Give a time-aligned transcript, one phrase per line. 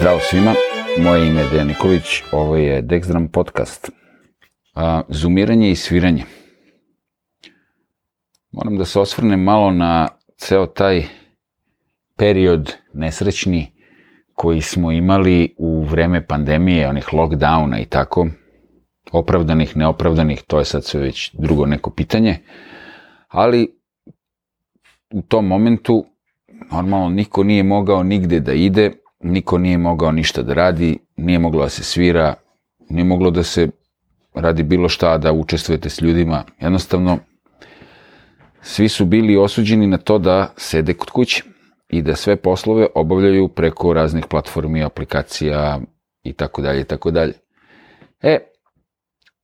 [0.00, 0.54] svima,
[0.98, 3.90] moje ime je Dejan Nikolić, ovo je Dexdram podcast.
[4.74, 6.24] A, zoomiranje i sviranje.
[8.52, 11.04] Moram da se osvrnem malo na ceo taj
[12.16, 13.72] period nesrećni
[14.34, 18.26] koji smo imali u vreme pandemije, onih lockdowna i tako,
[19.12, 22.38] opravdanih, neopravdanih, to je sad sve već drugo neko pitanje,
[23.28, 23.78] ali
[25.10, 26.04] u tom momentu
[26.72, 31.62] normalno niko nije mogao nigde da ide, niko nije mogao ništa da radi, nije moglo
[31.62, 32.34] da se svira,
[32.88, 33.68] nije moglo da se
[34.34, 36.44] radi bilo šta, da učestvujete s ljudima.
[36.60, 37.18] Jednostavno,
[38.62, 41.42] svi su bili osuđeni na to da sede kod kuće
[41.88, 45.80] i da sve poslove obavljaju preko raznih platformi, aplikacija
[46.22, 47.32] i tako dalje i tako dalje.
[48.22, 48.38] E,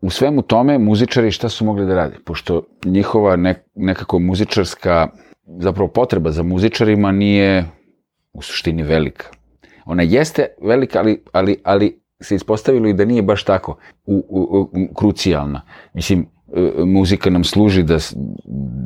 [0.01, 2.17] u svemu tome muzičari šta su mogli da rade?
[2.25, 5.09] Pošto njihova nek, nekako muzičarska,
[5.59, 7.65] zapravo potreba za muzičarima nije
[8.33, 9.27] u suštini velika.
[9.87, 14.61] Ona jeste velika, ali, ali, ali se ispostavilo i da nije baš tako u, u,
[14.73, 15.63] u, krucijalna.
[15.95, 17.99] Mislim, e, muzika nam služi da,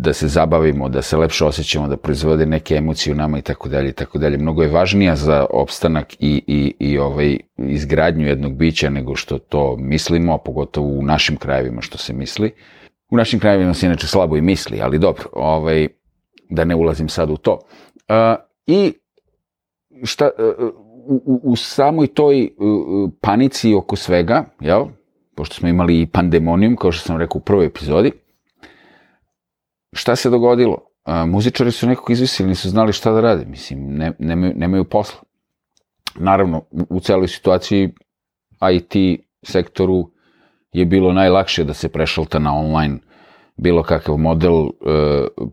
[0.02, 3.68] da se zabavimo, da se lepše osjećamo, da proizvode neke emocije u nama i tako
[3.68, 4.38] dalje i tako dalje.
[4.38, 9.76] Mnogo je važnija za opstanak i, i, i ovaj, izgradnju jednog bića nego što to
[9.76, 12.52] mislimo, a pogotovo u našim krajevima što se misli.
[13.10, 15.88] U našim krajevima se inače slabo i misli, ali dobro, ovaj,
[16.50, 17.52] da ne ulazim sad u to.
[17.52, 18.92] Uh, I
[20.04, 24.86] šta, uh, u, u samoj toj uh, panici oko svega, jel?
[25.34, 28.12] pošto smo imali i pandemonijum, kao što sam rekao u prvoj epizodi,
[29.92, 30.76] šta se dogodilo?
[31.06, 35.20] Uh, muzičari su nekog izvisili, nisu znali šta da rade, mislim, ne, nemaju, nemaju posla.
[36.14, 37.90] Naravno, u celoj situaciji
[38.72, 40.10] IT sektoru
[40.72, 42.98] je bilo najlakše da se prešalta na online
[43.56, 44.70] bilo kakav model uh,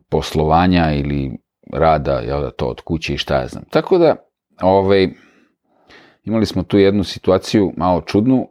[0.10, 1.38] poslovanja ili
[1.74, 3.64] rada, jel da, to od kuće i šta ja znam.
[3.70, 4.16] Tako da,
[4.62, 5.10] ovaj,
[6.28, 8.48] imali smo tu jednu situaciju malo čudnu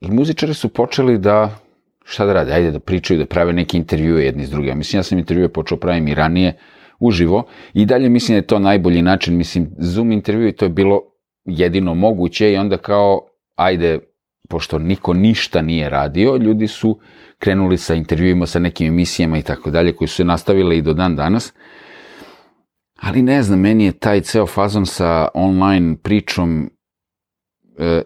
[0.00, 1.58] i muzičari su počeli da
[2.04, 4.78] šta da rade, ajde da pričaju, da prave neke intervjue jedni s drugim.
[4.78, 6.56] Mislim, ja sam intervjue počeo pravim i ranije,
[7.00, 10.68] uživo, i dalje mislim da je to najbolji način, mislim, Zoom intervju i to je
[10.68, 11.00] bilo
[11.44, 13.20] jedino moguće i onda kao,
[13.56, 13.98] ajde,
[14.48, 16.98] pošto niko ništa nije radio, ljudi su
[17.38, 20.94] krenuli sa intervjuima, sa nekim emisijama i tako dalje, koji su se nastavile i do
[20.94, 21.52] dan danas.
[23.00, 26.70] Ali ne znam, meni je taj ceo fazon sa online pričom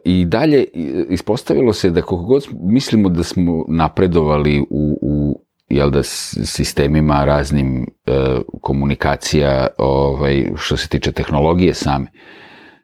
[0.04, 0.64] i dalje
[1.10, 7.82] ispostavilo se da koliko god mislimo da smo napredovali u, u jel da, sistemima raznim
[7.82, 8.12] e,
[8.60, 12.06] komunikacija ovaj, što se tiče tehnologije same,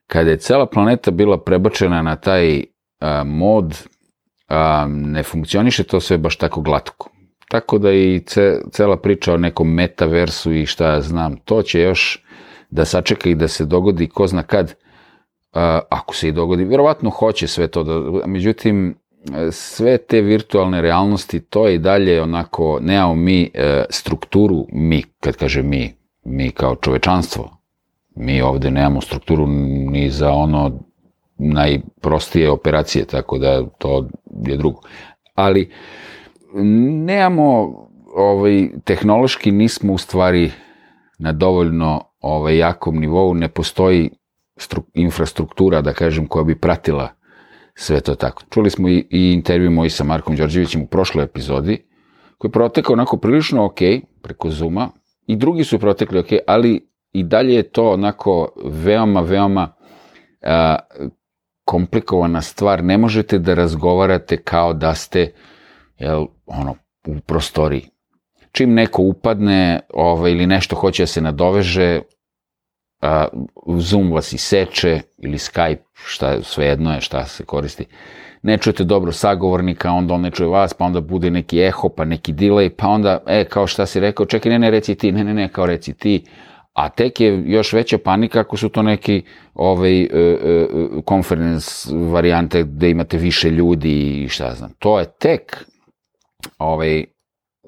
[0.07, 2.65] kada je cela planeta bila prebačena na taj
[3.01, 3.89] a, mod,
[4.49, 7.11] a, ne funkcioniše to sve baš tako glatko.
[7.49, 11.81] Tako da i ce, cela priča o nekom metaversu i šta ja znam, to će
[11.81, 12.25] još
[12.71, 14.75] da sačeka i da se dogodi ko zna kad,
[15.89, 16.65] ako se i dogodi.
[16.65, 18.95] Verovatno hoće sve to, da, međutim,
[19.51, 25.37] sve te virtualne realnosti, to je i dalje onako, nemamo mi e, strukturu, mi, kad
[25.37, 25.95] kaže mi,
[26.25, 27.57] mi kao čovečanstvo,
[28.17, 29.47] mi ovde nemamo strukturu
[29.91, 30.73] ni za ono
[31.39, 34.07] najprostije operacije, tako da to
[34.47, 34.81] je drugo.
[35.35, 35.71] Ali
[37.05, 37.75] nemamo,
[38.17, 40.51] ovaj, tehnološki nismo u stvari
[41.19, 44.11] na dovoljno ovaj, jakom nivou, ne postoji
[44.59, 47.09] stru, infrastruktura, da kažem, koja bi pratila
[47.75, 48.43] sve to tako.
[48.51, 51.87] Čuli smo i, i intervju moji sa Markom Đorđevićem u prošloj epizodi,
[52.39, 53.79] koji je protekao onako prilično ok,
[54.23, 54.91] preko Zuma,
[55.27, 59.73] i drugi su protekli ok, ali i dalje je to onako veoma, veoma
[60.43, 60.77] a,
[61.65, 65.33] komplikovana stvar, ne možete da razgovarate kao da ste
[65.99, 66.75] jel, ono,
[67.07, 67.89] u prostoriji.
[68.53, 72.01] Čim neko upadne ovaj, ili nešto hoće da se nadoveže,
[73.01, 73.27] a,
[73.79, 77.87] Zoom vas iseče ili Skype, šta, svejedno je šta se koristi.
[78.43, 82.05] Ne čujete dobro sagovornika, onda on ne čuje vas, pa onda bude neki eho, pa
[82.05, 85.25] neki delay, pa onda, e, kao šta si rekao, čekaj, ne, ne, reci ti, ne,
[85.25, 86.25] ne, ne, kao reci ti,
[86.79, 89.23] a tek je još veća panika ako su to neki
[89.55, 90.09] ovaj, uh,
[90.73, 94.73] uh, conference varijante gde imate više ljudi i šta znam.
[94.79, 95.65] To je tek
[96.59, 97.05] ovaj,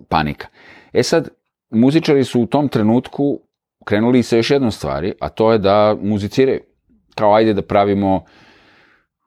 [0.08, 0.46] panika.
[0.92, 1.28] E sad,
[1.70, 3.40] muzičari su u tom trenutku
[3.84, 6.60] krenuli sa još jednom stvari, a to je da muziciraju.
[7.14, 8.24] Kao ajde da pravimo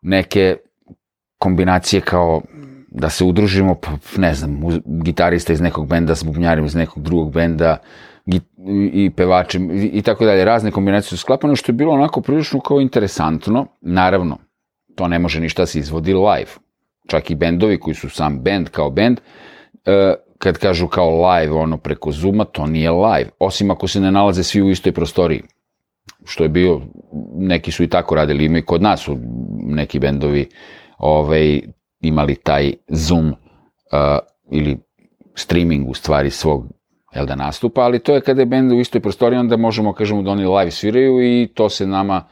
[0.01, 0.57] neke
[1.37, 2.41] kombinacije kao
[2.87, 7.33] da se udružimo, pa ne znam, gitarista iz nekog benda s bubnjarima iz nekog drugog
[7.33, 7.77] benda,
[8.93, 12.59] i pevačem i, i tako dalje, razne kombinacije su sklapane, što je bilo onako prilično
[12.59, 13.67] kao interesantno.
[13.81, 14.37] Naravno,
[14.95, 16.51] to ne može ništa se izvodi live.
[17.07, 19.19] Čak i bendovi koji su sam bend kao bend,
[19.85, 20.13] e,
[20.43, 23.29] kad kažu kao live ono preko Zuma, to nije live.
[23.39, 25.41] Osim ako se ne nalaze svi u istoj prostoriji.
[26.25, 26.81] što je bio,
[27.35, 29.17] neki su i tako radili, ima i kod nas su
[29.65, 30.49] neki bendovi
[30.97, 31.61] ovaj,
[32.01, 33.35] imali taj Zoom uh,
[34.51, 34.77] ili
[35.35, 36.65] streaming u stvari svog
[37.15, 40.21] jel da nastupa, ali to je kada je bend u istoj prostoriji, onda možemo kažemo
[40.21, 42.23] da oni live sviraju i to se nama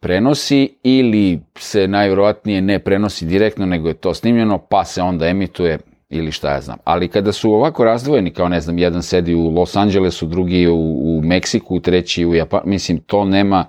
[0.00, 5.78] prenosi ili se najvjerovatnije ne prenosi direktno, nego je to snimljeno, pa se onda emituje
[6.10, 6.78] ili šta ja znam.
[6.84, 10.76] Ali kada su ovako razdvojeni, kao ne znam, jedan sedi u Los Angelesu, drugi u,
[10.76, 13.64] u Meksiku, treći u Japanu, mislim, to nema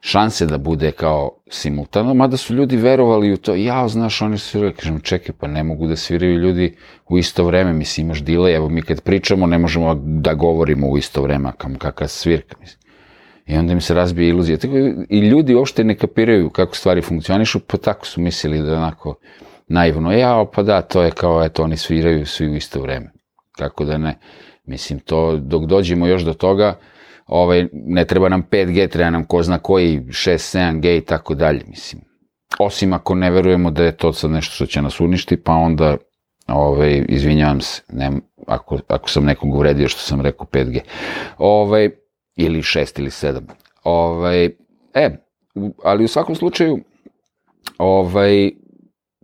[0.00, 4.48] šanse da bude kao simultano, mada su ljudi verovali u to, ja, znaš, oni su
[4.48, 6.76] svirali, kažem, čekaj, pa ne mogu da sviraju ljudi
[7.08, 10.98] u isto vreme, mislim, imaš delay, evo mi kad pričamo, ne možemo da govorimo u
[10.98, 12.84] isto vreme, kam kakva svirka, mislim.
[13.46, 14.58] I onda im se razbije iluzija.
[14.58, 14.76] Tako,
[15.08, 19.14] I ljudi uopšte ne kapiraju kako stvari funkcionišu, pa tako su mislili da onako
[19.74, 23.12] naivno, ja, pa da, to je kao, eto, oni sviraju svi u isto vreme.
[23.58, 24.18] Kako da ne,
[24.64, 26.78] mislim, to, dok dođemo još do toga,
[27.26, 31.62] ovaj, ne treba nam 5G, treba nam ko zna koji, 6, 7G i tako dalje,
[31.66, 32.02] mislim.
[32.58, 35.96] Osim ako ne verujemo da je to sad nešto što će nas uništi, pa onda,
[36.48, 38.10] ovaj, izvinjavam se, ne,
[38.46, 40.80] ako, ako sam nekog uvredio što sam rekao 5G.
[41.38, 41.90] Ovaj,
[42.36, 43.40] ili 6 ili 7.
[43.84, 44.44] Ovaj,
[44.94, 45.10] e,
[45.84, 46.78] ali u svakom slučaju,
[47.78, 48.50] ovaj,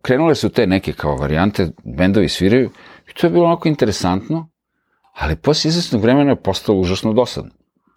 [0.03, 2.71] krenule su te neke kao varijante, bendovi sviraju,
[3.11, 4.49] i to je bilo onako interesantno,
[5.13, 7.51] ali posle izvesnog vremena je postalo užasno dosadno.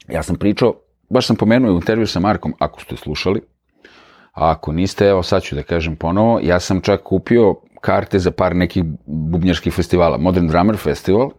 [0.10, 0.74] Ja sam pričao,
[1.10, 3.42] baš sam pomenuo u intervju sa Markom, ako ste slušali,
[4.34, 8.32] a ako niste, evo sad ću da kažem ponovo, ja sam čak kupio karte za
[8.32, 10.18] par nekih bubnjarskih festivala.
[10.18, 11.32] Modern Drummer Festival,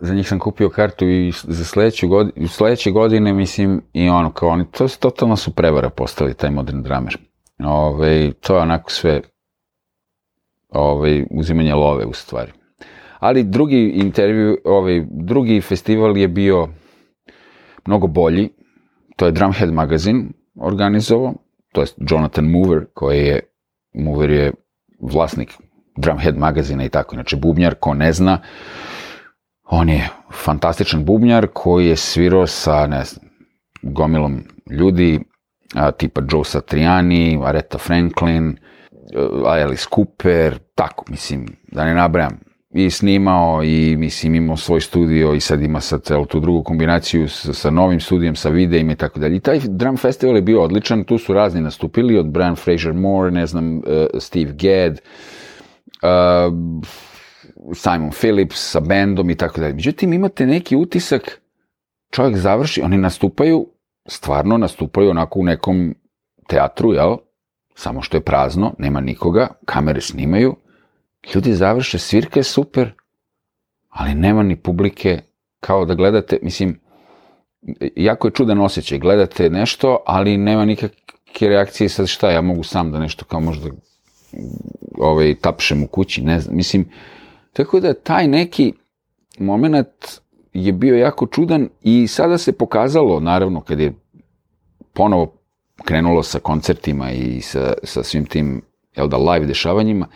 [0.00, 4.48] za njih sam kupio kartu i za sledeću godinu, sledeće godine, mislim, i ono, kao
[4.48, 7.18] oni, to totalno su prevara postali, taj Modern Drummer.
[7.64, 9.20] Ove, to je onako sve
[10.76, 12.52] ovaj, uzimanje love u stvari.
[13.18, 16.68] Ali drugi intervju, ovaj, drugi festival je bio
[17.86, 18.48] mnogo bolji.
[19.16, 21.34] To je Drumhead magazin organizovao,
[21.72, 23.40] to je Jonathan Mover, koji je,
[23.94, 24.52] Mover je
[25.00, 25.52] vlasnik
[25.96, 28.38] Drumhead magazina i tako, inače bubnjar, ko ne zna,
[29.64, 33.26] on je fantastičan bubnjar koji je svirao sa, ne znam,
[33.82, 35.20] gomilom ljudi,
[35.74, 38.56] a, tipa Joe Satriani, Aretha Franklin,
[39.46, 42.38] Alice Cooper, tako, mislim, da ne nabrajam,
[42.76, 47.28] i snimao i mislim imao svoj studio i sad ima sad celu tu drugu kombinaciju
[47.28, 49.36] sa, sa novim studijem, sa videima i tako dalje.
[49.36, 53.30] I taj drum festival je bio odličan, tu su razni nastupili, od Brian Fraser Moore,
[53.30, 53.82] ne znam, uh,
[54.18, 54.98] Steve Gadd,
[56.02, 56.54] uh,
[57.74, 59.74] Simon Phillips sa bendom i tako dalje.
[59.74, 61.40] Međutim, imate neki utisak,
[62.10, 63.66] čovjek završi, oni nastupaju,
[64.06, 65.94] stvarno nastupaju onako u nekom
[66.48, 67.16] teatru, jel?
[67.76, 70.56] Samo što je prazno, nema nikoga, kamere snimaju,
[71.34, 72.92] ljudi završe, svirka je super,
[73.88, 75.20] ali nema ni publike,
[75.60, 76.80] kao da gledate, mislim,
[77.96, 82.92] jako je čudan osjećaj, gledate nešto, ali nema nikakve reakcije, sad šta, ja mogu sam
[82.92, 83.68] da nešto kao možda
[84.98, 86.88] ovaj, tapšem u kući, ne znam, mislim,
[87.52, 88.72] tako da taj neki
[89.38, 89.88] moment
[90.52, 93.94] je bio jako čudan i sada se pokazalo, naravno, kad je
[94.92, 95.36] ponovo
[95.84, 98.62] krenulo sa koncertima i sa, sa svim tim,
[98.96, 100.06] jel da, live dešavanjima,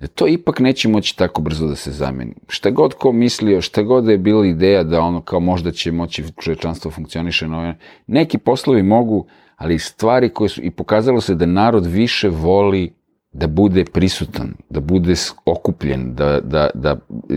[0.00, 2.34] da to ipak neće moći tako brzo da se zameni.
[2.48, 5.92] Šta god ko mislio, šta god da je bila ideja da ono kao možda će
[5.92, 7.74] moći čovečanstvo funkcioniše na ovaj,
[8.06, 12.92] neki poslovi mogu, ali stvari koje su, i pokazalo se da narod više voli
[13.32, 16.96] da bude prisutan, da bude okupljen, da, da, da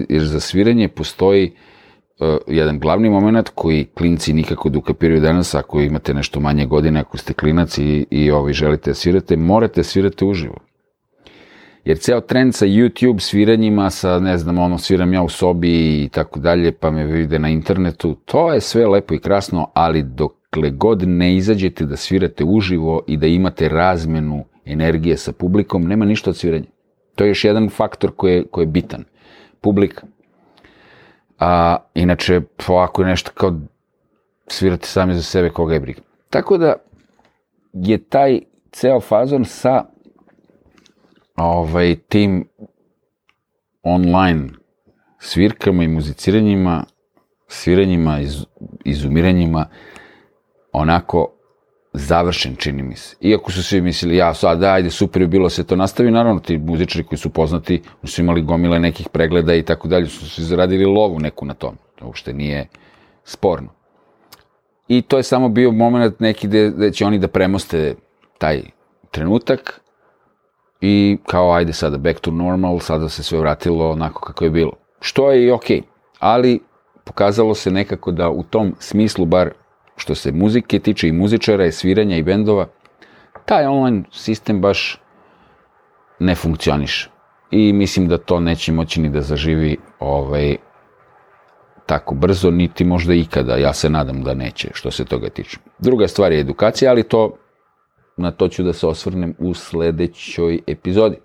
[0.10, 1.73] jer za sviranje postoji uh,
[2.48, 7.18] jedan glavni moment koji klinci nikako da ukapiraju danas, ako imate nešto manje godine, ako
[7.18, 10.56] ste klinac i, i ovaj, želite da svirate, morate da svirate uživo.
[11.86, 16.10] Jer ceo trend sa YouTube sviranjima, sa, ne znam, ono, sviram ja u sobi i
[16.10, 20.70] tako dalje, pa me vide na internetu, to je sve lepo i krasno, ali dokle
[20.70, 26.30] god ne izađete da svirate uživo i da imate razmenu energije sa publikom, nema ništa
[26.30, 26.66] od sviranja.
[27.16, 29.04] To je još jedan faktor koji je, koji je bitan.
[29.62, 30.08] Publika.
[31.40, 33.54] A, inače, ovako je nešto kao
[34.48, 36.02] svirate sami za sebe, koga je briga.
[36.30, 36.76] Tako da
[37.74, 38.40] je taj
[38.72, 39.86] ceo fazon sa
[41.36, 42.48] ovaj, tim
[43.84, 44.50] online
[45.20, 46.86] svirkama i muziciranjima,
[47.48, 48.46] sviranjima, iz,
[48.86, 49.66] izumiranjima,
[50.72, 51.33] onako
[51.94, 53.16] završen, čini mi se.
[53.22, 56.40] Iako su svi mislili, ja sad, da, ajde, super je bilo se to nastavi, naravno,
[56.40, 60.44] ti muzičari koji su poznati, su imali gomile nekih pregleda i tako dalje, su se
[60.44, 61.76] zaradili lovu neku na tom.
[61.96, 62.68] To uopšte nije
[63.24, 63.70] sporno.
[64.88, 67.96] I to je samo bio moment neki gde, gde će oni da premoste
[68.38, 68.62] taj
[69.12, 69.84] trenutak,
[70.86, 74.72] i kao ajde sada back to normal, sada se sve vratilo onako kako je bilo.
[75.00, 75.84] Što je i okej, okay.
[76.20, 76.60] ali
[77.04, 79.50] pokazalo se nekako da u tom smislu bar
[79.96, 82.68] što se muzike tiče i muzičara i sviranja i bendova,
[83.46, 85.00] taj online sistem baš
[86.20, 87.10] ne funkcioniše.
[87.52, 90.56] I mislim da to neće moći ni da zaživi ovaj,
[91.86, 93.56] tako brzo, niti možda ikada.
[93.56, 95.58] Ja se nadam da neće, što se toga tiče.
[95.80, 97.38] Druga stvar je edukacija, ali to
[98.18, 101.18] na to ću da se osvrnem u sledećoj epizodi.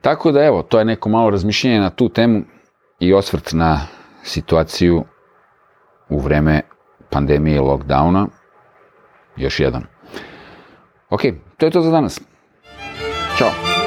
[0.00, 2.42] Tako da evo, to je neko malo razmišljenje na tu temu
[3.00, 3.80] i osvrt na
[4.22, 5.04] situaciju
[6.08, 6.62] u vreme
[7.10, 8.26] pandemije i lockdowna.
[9.36, 9.82] Još jedan.
[11.10, 11.20] Ok,
[11.56, 12.20] to je to za danas.
[13.38, 13.79] Ćao.